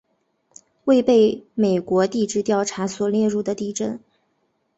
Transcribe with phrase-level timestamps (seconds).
[0.85, 3.99] 未被美国地质调查所列入的地震